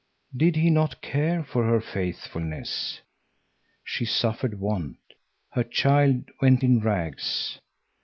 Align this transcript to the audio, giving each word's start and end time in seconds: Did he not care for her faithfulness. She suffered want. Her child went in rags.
Did 0.35 0.55
he 0.55 0.71
not 0.71 1.03
care 1.03 1.43
for 1.43 1.63
her 1.65 1.79
faithfulness. 1.79 3.01
She 3.83 4.03
suffered 4.03 4.59
want. 4.59 4.97
Her 5.51 5.63
child 5.63 6.31
went 6.41 6.63
in 6.63 6.79
rags. 6.79 7.59